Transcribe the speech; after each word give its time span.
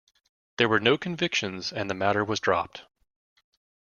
There 0.57 0.67
were 0.67 0.79
no 0.79 0.97
convictions 0.97 1.71
and 1.71 1.87
the 1.87 1.93
matter 1.93 2.25
was 2.25 2.39
dropped. 2.39 2.85